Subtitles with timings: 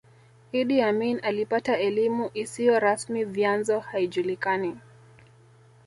[0.51, 4.77] Idi Amin alipata elimu isiyo rasmi vyanzo haijulikani